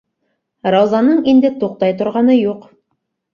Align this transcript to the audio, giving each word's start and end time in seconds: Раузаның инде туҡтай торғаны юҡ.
Раузаның 0.75 1.19
инде 1.33 1.51
туҡтай 1.65 1.95
торғаны 2.01 2.39
юҡ. 2.39 2.67